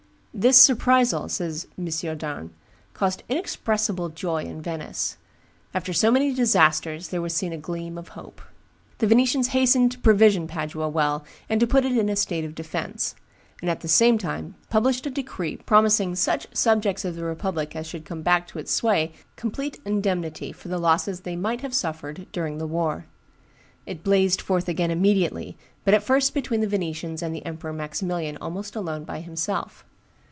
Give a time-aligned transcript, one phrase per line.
[0.33, 2.17] "This surprisal," says M.
[2.17, 2.51] Darn,
[2.93, 5.17] "caused inexpressible joy in Venice;
[5.73, 8.41] after so many disasters there was seen a gleans of hope."
[8.99, 12.55] The Venetians hastened to provision Padua well and to put it in a state of
[12.55, 13.13] defence;
[13.61, 17.75] and they at the same time published a decree promising such subjects of the republic
[17.75, 21.73] as should come back to its sway complete indemnity for the losses they might have
[21.75, 23.05] suffered during the war.
[23.85, 28.37] It blazed forth again immediately, but at first between the Venetians and the Emperor Maximilian
[28.37, 29.83] almost alone by himself.